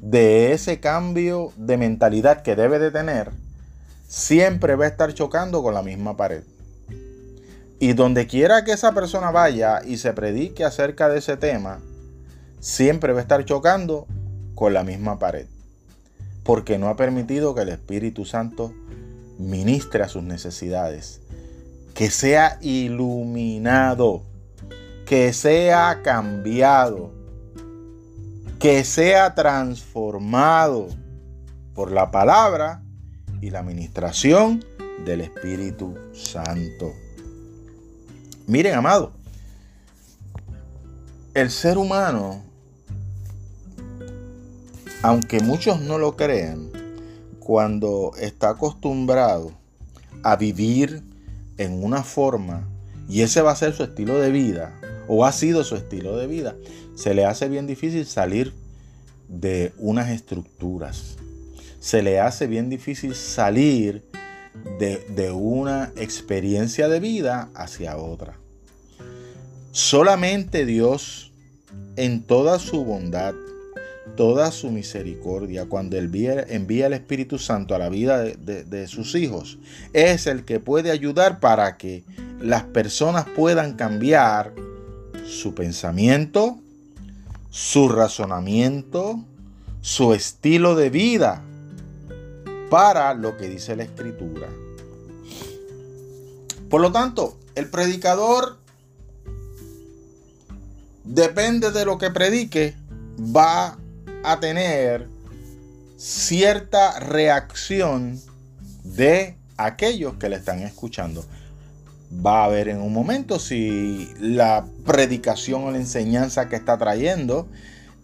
de 0.00 0.52
ese 0.52 0.80
cambio 0.80 1.52
de 1.56 1.76
mentalidad 1.76 2.42
que 2.42 2.56
debe 2.56 2.78
de 2.78 2.90
tener, 2.90 3.30
siempre 4.08 4.76
va 4.76 4.84
a 4.84 4.88
estar 4.88 5.12
chocando 5.14 5.62
con 5.62 5.74
la 5.74 5.82
misma 5.82 6.16
pared. 6.16 6.44
Y 7.78 7.92
donde 7.92 8.26
quiera 8.26 8.64
que 8.64 8.72
esa 8.72 8.92
persona 8.92 9.30
vaya 9.30 9.82
y 9.84 9.98
se 9.98 10.12
predique 10.12 10.64
acerca 10.64 11.08
de 11.08 11.18
ese 11.18 11.36
tema, 11.36 11.80
siempre 12.60 13.12
va 13.12 13.18
a 13.18 13.22
estar 13.22 13.44
chocando 13.44 14.06
con 14.54 14.72
la 14.72 14.82
misma 14.82 15.18
pared. 15.18 15.46
Porque 16.42 16.78
no 16.78 16.88
ha 16.88 16.96
permitido 16.96 17.54
que 17.54 17.62
el 17.62 17.68
Espíritu 17.68 18.24
Santo 18.24 18.72
ministre 19.38 20.02
a 20.02 20.08
sus 20.08 20.22
necesidades. 20.22 21.20
Que 21.96 22.10
sea 22.10 22.58
iluminado. 22.60 24.22
Que 25.06 25.32
sea 25.32 26.02
cambiado. 26.04 27.10
Que 28.60 28.84
sea 28.84 29.34
transformado 29.34 30.88
por 31.74 31.90
la 31.90 32.10
palabra 32.10 32.82
y 33.40 33.50
la 33.50 33.60
administración 33.60 34.64
del 35.04 35.22
Espíritu 35.22 35.94
Santo. 36.12 36.92
Miren, 38.46 38.74
amado, 38.74 39.12
el 41.34 41.50
ser 41.50 41.78
humano, 41.78 42.42
aunque 45.02 45.40
muchos 45.40 45.80
no 45.80 45.98
lo 45.98 46.16
crean, 46.16 46.70
cuando 47.40 48.12
está 48.18 48.50
acostumbrado 48.50 49.52
a 50.22 50.36
vivir 50.36 51.02
en 51.58 51.82
una 51.82 52.02
forma 52.02 52.68
y 53.08 53.22
ese 53.22 53.42
va 53.42 53.52
a 53.52 53.56
ser 53.56 53.74
su 53.74 53.84
estilo 53.84 54.18
de 54.18 54.30
vida 54.30 54.78
o 55.08 55.24
ha 55.24 55.32
sido 55.32 55.64
su 55.64 55.76
estilo 55.76 56.16
de 56.16 56.26
vida, 56.26 56.56
se 56.96 57.14
le 57.14 57.24
hace 57.24 57.48
bien 57.48 57.66
difícil 57.66 58.06
salir 58.06 58.52
de 59.28 59.72
unas 59.78 60.10
estructuras. 60.10 61.16
Se 61.80 62.02
le 62.02 62.20
hace 62.20 62.46
bien 62.46 62.68
difícil 62.68 63.14
salir 63.14 64.04
de, 64.78 65.30
una 65.30 65.92
experiencia 65.96 66.88
de 66.88 67.00
vida 67.00 67.50
hacia 67.54 67.96
otra. 67.96 68.38
Solamente 69.72 70.66
Dios, 70.66 71.32
en 71.96 72.22
toda 72.22 72.58
su 72.58 72.84
bondad, 72.84 73.34
toda 74.14 74.50
su 74.50 74.70
misericordia, 74.70 75.66
cuando 75.66 75.96
envía, 75.96 76.42
envía 76.48 76.86
el 76.86 76.92
Espíritu 76.92 77.38
Santo 77.38 77.74
a 77.74 77.78
la 77.78 77.88
vida 77.88 78.18
de, 78.22 78.64
de, 78.64 78.86
sus 78.86 79.14
hijos, 79.14 79.58
es 79.92 80.26
el 80.26 80.44
que 80.44 80.60
puede 80.60 80.90
ayudar 80.90 81.40
para 81.40 81.76
que 81.76 82.04
las 82.40 82.64
personas 82.64 83.26
puedan 83.34 83.74
cambiar 83.74 84.54
su 85.26 85.54
pensamiento, 85.54 86.58
su 87.50 87.88
razonamiento, 87.88 89.24
su 89.80 90.14
estilo 90.14 90.76
de 90.76 90.90
vida 90.90 91.42
para 92.70 93.14
lo 93.14 93.36
que 93.36 93.48
dice 93.48 93.76
la 93.76 93.84
escritura. 93.84 94.48
Por 96.68 96.80
lo 96.80 96.92
tanto, 96.92 97.38
el 97.54 97.68
predicador 97.70 98.58
depende 101.04 101.70
de 101.70 101.84
lo 101.84 101.98
que 101.98 102.10
predique, 102.10 102.74
va 103.18 103.78
a 104.26 104.40
tener 104.40 105.06
cierta 105.96 106.98
reacción 107.00 108.20
de 108.82 109.36
aquellos 109.56 110.14
que 110.14 110.28
le 110.28 110.36
están 110.36 110.60
escuchando. 110.60 111.24
Va 112.24 112.44
a 112.44 112.48
ver 112.48 112.68
en 112.68 112.80
un 112.80 112.92
momento 112.92 113.38
si 113.38 114.12
la 114.20 114.66
predicación 114.84 115.64
o 115.64 115.70
la 115.70 115.78
enseñanza 115.78 116.48
que 116.48 116.56
está 116.56 116.76
trayendo 116.76 117.48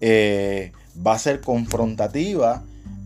eh, 0.00 0.72
va 1.04 1.14
a 1.14 1.18
ser 1.18 1.40
confrontativa 1.40 2.62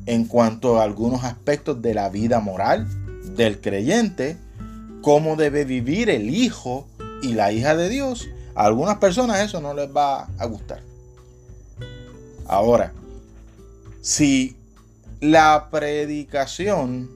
en 0.06 0.24
cuanto 0.26 0.78
a 0.78 0.84
algunos 0.84 1.24
aspectos 1.24 1.82
de 1.82 1.94
la 1.94 2.08
vida 2.08 2.40
moral 2.40 2.86
del 3.34 3.60
creyente, 3.60 4.36
cómo 5.02 5.36
debe 5.36 5.64
vivir 5.64 6.10
el 6.10 6.30
hijo 6.30 6.86
y 7.22 7.32
la 7.32 7.50
hija 7.52 7.76
de 7.76 7.88
Dios. 7.88 8.28
A 8.54 8.66
algunas 8.66 8.98
personas 8.98 9.40
eso 9.40 9.60
no 9.60 9.74
les 9.74 9.88
va 9.88 10.28
a 10.38 10.46
gustar. 10.46 10.80
Ahora, 12.46 12.92
si 14.06 14.54
la 15.20 15.66
predicación 15.68 17.10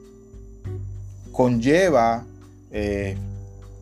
conlleva, 1.31 2.25
eh, 2.69 3.15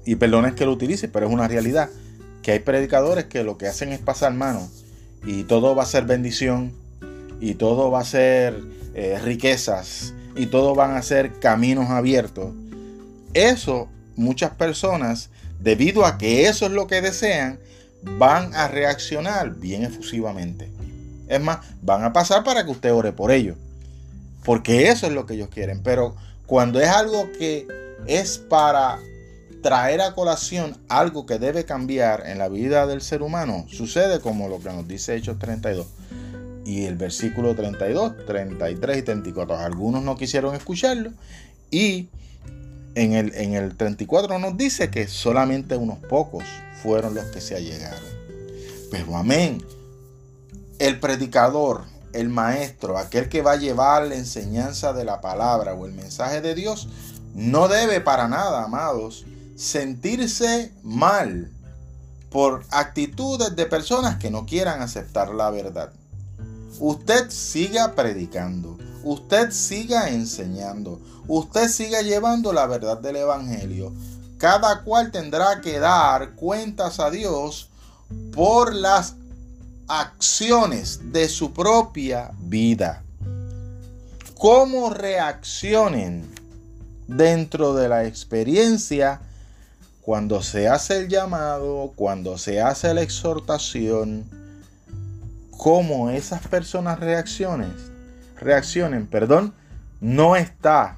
y 0.05 0.15
perdones 0.15 0.53
que 0.53 0.65
lo 0.65 0.73
utilice, 0.73 1.07
pero 1.07 1.25
es 1.25 1.33
una 1.33 1.47
realidad, 1.47 1.89
que 2.43 2.51
hay 2.51 2.59
predicadores 2.59 3.25
que 3.25 3.43
lo 3.43 3.57
que 3.57 3.65
hacen 3.65 3.93
es 3.93 3.99
pasar 3.99 4.35
mano 4.35 4.69
y 5.25 5.43
todo 5.43 5.73
va 5.73 5.83
a 5.83 5.85
ser 5.87 6.05
bendición 6.05 6.71
y 7.41 7.55
todo 7.55 7.89
va 7.89 8.01
a 8.01 8.05
ser 8.05 8.61
eh, 8.93 9.17
riquezas 9.23 10.13
y 10.35 10.45
todo 10.45 10.75
van 10.75 10.95
a 10.95 11.01
ser 11.01 11.39
caminos 11.39 11.89
abiertos. 11.89 12.53
Eso 13.33 13.89
muchas 14.17 14.51
personas, 14.51 15.31
debido 15.59 16.05
a 16.05 16.19
que 16.19 16.47
eso 16.47 16.67
es 16.67 16.73
lo 16.73 16.85
que 16.85 17.01
desean, 17.01 17.57
van 18.19 18.53
a 18.53 18.67
reaccionar 18.67 19.55
bien 19.55 19.81
efusivamente. 19.81 20.69
Es 21.29 21.39
más, 21.39 21.59
van 21.81 22.03
a 22.03 22.11
pasar 22.11 22.43
para 22.43 22.65
que 22.65 22.71
usted 22.71 22.93
ore 22.93 23.13
por 23.13 23.31
ello. 23.31 23.55
Porque 24.43 24.89
eso 24.89 25.07
es 25.07 25.13
lo 25.13 25.25
que 25.25 25.35
ellos 25.35 25.49
quieren. 25.49 25.81
Pero 25.83 26.15
cuando 26.45 26.81
es 26.81 26.89
algo 26.89 27.31
que 27.37 27.67
es 28.07 28.37
para 28.37 28.99
traer 29.61 30.01
a 30.01 30.13
colación 30.13 30.77
algo 30.87 31.25
que 31.25 31.37
debe 31.37 31.65
cambiar 31.65 32.23
en 32.25 32.39
la 32.39 32.49
vida 32.49 32.87
del 32.87 33.01
ser 33.01 33.21
humano, 33.21 33.65
sucede 33.69 34.19
como 34.19 34.47
lo 34.47 34.59
que 34.59 34.69
nos 34.69 34.87
dice 34.87 35.15
Hechos 35.15 35.37
32 35.37 35.85
y 36.65 36.85
el 36.85 36.95
versículo 36.95 37.55
32, 37.55 38.25
33 38.25 38.97
y 38.97 39.01
34. 39.01 39.57
Algunos 39.57 40.03
no 40.03 40.15
quisieron 40.15 40.55
escucharlo 40.55 41.11
y 41.71 42.09
en 42.95 43.13
el, 43.13 43.33
en 43.35 43.53
el 43.53 43.75
34 43.75 44.39
nos 44.39 44.57
dice 44.57 44.89
que 44.89 45.07
solamente 45.07 45.75
unos 45.75 45.99
pocos 45.99 46.43
fueron 46.81 47.15
los 47.15 47.25
que 47.25 47.41
se 47.41 47.55
allegaron. 47.55 47.99
Pero 48.91 49.15
amén. 49.15 49.63
El 50.79 50.99
predicador, 50.99 51.83
el 52.13 52.29
maestro, 52.29 52.97
aquel 52.97 53.29
que 53.29 53.41
va 53.41 53.51
a 53.51 53.57
llevar 53.57 54.07
la 54.07 54.15
enseñanza 54.15 54.93
de 54.93 55.03
la 55.05 55.21
palabra 55.21 55.73
o 55.73 55.85
el 55.85 55.91
mensaje 55.91 56.41
de 56.41 56.55
Dios, 56.55 56.87
no 57.35 57.67
debe 57.67 58.01
para 58.01 58.27
nada, 58.27 58.63
amados, 58.63 59.25
sentirse 59.55 60.71
mal 60.83 61.51
por 62.29 62.63
actitudes 62.71 63.55
de 63.55 63.65
personas 63.65 64.17
que 64.17 64.31
no 64.31 64.45
quieran 64.45 64.81
aceptar 64.81 65.33
la 65.33 65.49
verdad. 65.49 65.91
Usted 66.79 67.29
siga 67.29 67.93
predicando, 67.93 68.77
usted 69.03 69.51
siga 69.51 70.09
enseñando, 70.09 71.01
usted 71.27 71.67
siga 71.67 72.01
llevando 72.01 72.53
la 72.53 72.67
verdad 72.67 72.97
del 72.99 73.17
Evangelio. 73.17 73.91
Cada 74.37 74.83
cual 74.83 75.11
tendrá 75.11 75.59
que 75.59 75.79
dar 75.79 76.35
cuentas 76.35 77.01
a 77.01 77.09
Dios 77.09 77.69
por 78.31 78.73
las 78.73 79.15
acciones 79.89 81.11
de 81.11 81.27
su 81.27 81.51
propia 81.51 82.31
vida. 82.37 83.03
Cómo 84.35 84.91
reaccionen 84.91 86.29
dentro 87.07 87.73
de 87.73 87.89
la 87.89 88.05
experiencia 88.05 89.19
cuando 90.01 90.43
se 90.43 90.67
hace 90.67 90.99
el 90.99 91.09
llamado, 91.09 91.91
cuando 91.95 92.37
se 92.37 92.61
hace 92.61 92.93
la 92.93 93.01
exhortación, 93.01 94.25
cómo 95.57 96.11
esas 96.11 96.47
personas 96.47 96.99
reaccionen, 96.99 97.73
reaccionen, 98.39 99.07
perdón, 99.07 99.55
no 100.01 100.35
está, 100.35 100.97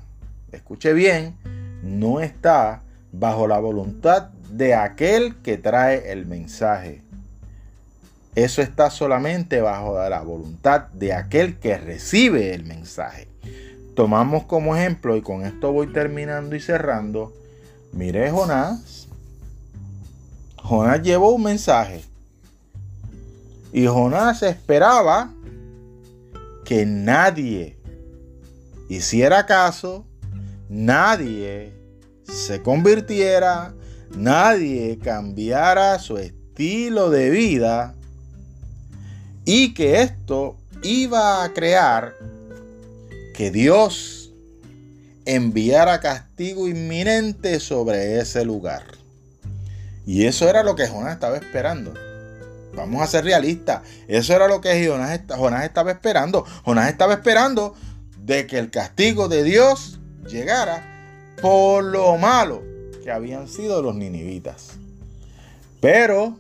escuche 0.51 0.91
bien, 0.91 1.37
no 1.81 2.19
está 2.19 2.81
bajo 3.13 3.47
la 3.47 3.59
voluntad 3.59 4.29
de 4.49 4.75
aquel 4.75 5.37
que 5.37 5.57
trae 5.57 6.11
el 6.11 6.25
mensaje. 6.25 7.01
Eso 8.35 8.61
está 8.61 8.89
solamente 8.89 9.59
bajo 9.59 9.97
la 10.07 10.21
voluntad 10.21 10.87
de 10.93 11.13
aquel 11.13 11.59
que 11.59 11.77
recibe 11.77 12.53
el 12.53 12.63
mensaje. 12.63 13.27
Tomamos 13.93 14.45
como 14.45 14.75
ejemplo, 14.75 15.17
y 15.17 15.21
con 15.21 15.45
esto 15.45 15.73
voy 15.73 15.87
terminando 15.91 16.55
y 16.55 16.61
cerrando, 16.61 17.33
mire 17.91 18.31
Jonás. 18.31 19.09
Jonás 20.55 21.01
llevó 21.01 21.31
un 21.31 21.43
mensaje. 21.43 22.05
Y 23.73 23.85
Jonás 23.87 24.43
esperaba 24.43 25.33
que 26.63 26.85
nadie 26.85 27.77
hiciera 28.87 29.45
caso, 29.45 30.05
nadie 30.69 31.73
se 32.23 32.61
convirtiera, 32.61 33.73
nadie 34.15 34.97
cambiara 34.99 35.99
su 35.99 36.17
estilo 36.17 37.09
de 37.09 37.29
vida 37.29 37.95
y 39.45 39.73
que 39.73 40.01
esto 40.01 40.57
iba 40.83 41.43
a 41.43 41.53
crear 41.53 42.15
que 43.33 43.51
Dios 43.51 44.31
enviara 45.25 45.99
castigo 45.99 46.67
inminente 46.67 47.59
sobre 47.59 48.19
ese 48.19 48.45
lugar. 48.45 48.83
Y 50.05 50.25
eso 50.25 50.49
era 50.49 50.63
lo 50.63 50.75
que 50.75 50.87
Jonás 50.87 51.13
estaba 51.13 51.37
esperando. 51.37 51.93
Vamos 52.73 53.01
a 53.01 53.07
ser 53.07 53.25
realistas. 53.25 53.81
Eso 54.07 54.33
era 54.33 54.47
lo 54.47 54.61
que 54.61 54.87
Jonás, 54.87 55.21
Jonás 55.27 55.65
estaba 55.65 55.91
esperando. 55.91 56.45
Jonás 56.63 56.89
estaba 56.89 57.13
esperando 57.13 57.75
de 58.17 58.47
que 58.47 58.57
el 58.57 58.69
castigo 58.71 59.27
de 59.27 59.43
Dios 59.43 59.99
llegara 60.27 60.87
por 61.41 61.83
lo 61.83 62.17
malo 62.17 62.63
que 63.03 63.11
habían 63.11 63.47
sido 63.47 63.81
los 63.81 63.95
ninivitas. 63.95 64.73
Pero 65.79 66.37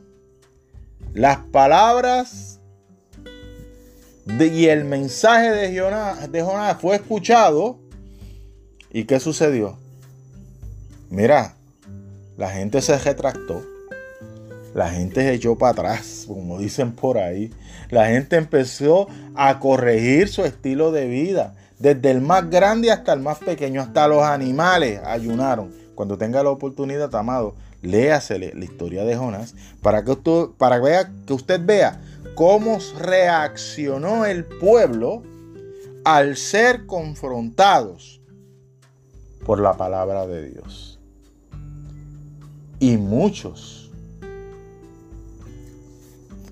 las 1.13 1.37
palabras 1.37 2.60
y 4.25 4.67
el 4.67 4.85
mensaje 4.85 5.51
de 5.51 5.79
Jonás, 5.79 6.31
de 6.31 6.43
fue 6.79 6.95
escuchado. 6.95 7.79
¿Y 8.91 9.05
qué 9.05 9.19
sucedió? 9.19 9.77
Mira, 11.09 11.55
la 12.37 12.49
gente 12.49 12.81
se 12.81 12.97
retractó. 12.97 13.63
La 14.73 14.89
gente 14.89 15.21
se 15.21 15.33
echó 15.33 15.57
para 15.57 15.71
atrás, 15.71 16.25
como 16.27 16.57
dicen 16.59 16.93
por 16.93 17.17
ahí. 17.17 17.51
La 17.89 18.07
gente 18.07 18.37
empezó 18.37 19.07
a 19.35 19.59
corregir 19.59 20.29
su 20.29 20.43
estilo 20.43 20.91
de 20.91 21.07
vida. 21.07 21.55
Desde 21.79 22.11
el 22.11 22.21
más 22.21 22.49
grande 22.49 22.91
hasta 22.91 23.11
el 23.13 23.19
más 23.19 23.39
pequeño, 23.39 23.81
hasta 23.81 24.07
los 24.07 24.23
animales 24.23 25.01
ayunaron. 25.03 25.73
Cuando 25.95 26.17
tenga 26.17 26.43
la 26.43 26.51
oportunidad, 26.51 27.13
amado, 27.15 27.55
léase 27.81 28.37
la 28.37 28.63
historia 28.63 29.03
de 29.03 29.15
Jonás 29.15 29.55
para 29.81 30.03
que 30.03 30.11
usted, 30.11 30.45
para 30.57 30.79
vea, 30.79 31.11
que 31.25 31.33
usted 31.33 31.59
vea 31.63 31.99
cómo 32.35 32.79
reaccionó 32.97 34.25
el 34.25 34.45
pueblo 34.45 35.23
al 36.03 36.37
ser 36.37 36.85
confrontados 36.85 38.21
por 39.45 39.59
la 39.59 39.75
palabra 39.77 40.27
de 40.27 40.49
Dios. 40.49 40.99
Y 42.79 42.97
muchos 42.97 43.91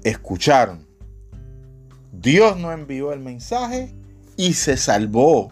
escucharon. 0.04 0.86
Dios 2.12 2.58
no 2.58 2.72
envió 2.72 3.14
el 3.14 3.20
mensaje 3.20 3.94
y 4.36 4.54
se 4.54 4.78
salvó 4.78 5.52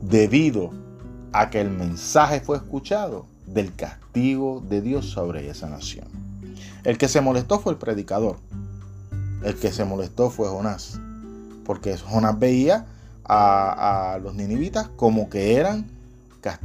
debido 0.00 0.70
a 1.32 1.50
que 1.50 1.60
el 1.60 1.70
mensaje 1.70 2.40
fue 2.40 2.56
escuchado 2.56 3.26
del 3.46 3.74
castigo 3.74 4.62
de 4.68 4.80
Dios 4.80 5.06
sobre 5.06 5.48
esa 5.48 5.68
nación. 5.68 6.29
El 6.84 6.98
que 6.98 7.08
se 7.08 7.20
molestó 7.20 7.60
fue 7.60 7.72
el 7.72 7.78
predicador. 7.78 8.36
El 9.44 9.54
que 9.56 9.72
se 9.72 9.84
molestó 9.84 10.30
fue 10.30 10.48
Jonás. 10.48 11.00
Porque 11.64 11.96
Jonás 11.96 12.38
veía 12.38 12.86
a, 13.24 14.18
los 14.22 14.34
ninivitas 14.34 14.88
como 14.96 15.30
que 15.30 15.54
eran 15.54 15.86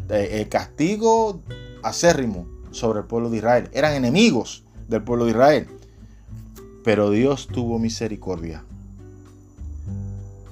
eh, 0.09 0.41
el 0.41 0.49
castigo 0.49 1.39
acérrimo 1.83 2.47
sobre 2.71 2.99
el 2.99 3.05
pueblo 3.05 3.29
de 3.29 3.37
Israel. 3.37 3.69
Eran 3.73 3.93
enemigos 3.93 4.63
del 4.87 5.03
pueblo 5.03 5.25
de 5.25 5.31
Israel. 5.31 5.67
Pero 6.83 7.09
Dios 7.09 7.47
tuvo 7.47 7.79
misericordia. 7.79 8.63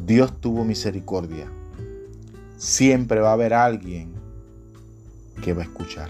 Dios 0.06 0.40
tuvo 0.42 0.66
misericordia. 0.66 1.48
Siempre 2.58 3.20
va 3.22 3.30
a 3.30 3.34
haber 3.34 3.54
alguien 3.54 4.14
que 5.44 5.54
va 5.54 5.62
a 5.62 5.66
escuchar. 5.66 6.10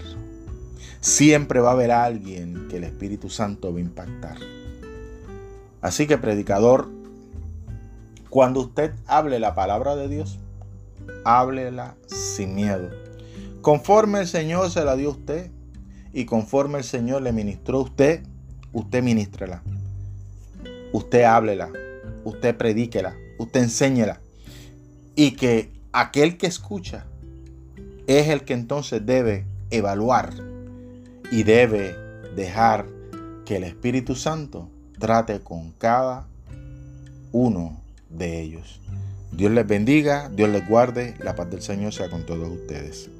Siempre 1.04 1.60
va 1.60 1.68
a 1.68 1.72
haber 1.72 1.90
alguien 1.90 2.66
que 2.68 2.78
el 2.78 2.84
Espíritu 2.84 3.28
Santo 3.28 3.70
va 3.70 3.78
a 3.78 3.82
impactar. 3.82 4.38
Así 5.82 6.06
que 6.06 6.16
predicador, 6.16 6.88
cuando 8.30 8.60
usted 8.60 8.94
hable 9.04 9.38
la 9.38 9.54
palabra 9.54 9.96
de 9.96 10.08
Dios, 10.08 10.38
háblela 11.26 11.94
sin 12.06 12.54
miedo. 12.54 12.88
Conforme 13.60 14.20
el 14.20 14.26
Señor 14.26 14.70
se 14.70 14.82
la 14.82 14.96
dio 14.96 15.10
a 15.10 15.12
usted 15.12 15.50
y 16.14 16.24
conforme 16.24 16.78
el 16.78 16.84
Señor 16.84 17.20
le 17.20 17.32
ministró 17.32 17.80
a 17.80 17.82
usted, 17.82 18.22
usted 18.72 19.02
ministrela. 19.02 19.62
Usted 20.94 21.24
háblela, 21.24 21.70
usted 22.24 22.56
predíquela, 22.56 23.14
usted 23.38 23.64
enséñela. 23.64 24.22
Y 25.14 25.32
que 25.32 25.70
aquel 25.92 26.38
que 26.38 26.46
escucha 26.46 27.04
es 28.06 28.28
el 28.28 28.44
que 28.46 28.54
entonces 28.54 29.04
debe 29.04 29.44
evaluar 29.68 30.53
y 31.34 31.42
debe 31.42 31.96
dejar 32.36 32.86
que 33.44 33.56
el 33.56 33.64
Espíritu 33.64 34.14
Santo 34.14 34.68
trate 35.00 35.40
con 35.40 35.72
cada 35.72 36.28
uno 37.32 37.80
de 38.08 38.40
ellos. 38.40 38.80
Dios 39.32 39.50
les 39.50 39.66
bendiga, 39.66 40.28
Dios 40.28 40.48
les 40.48 40.64
guarde, 40.68 41.16
la 41.18 41.34
paz 41.34 41.50
del 41.50 41.60
Señor 41.60 41.92
sea 41.92 42.08
con 42.08 42.24
todos 42.24 42.48
ustedes. 42.48 43.10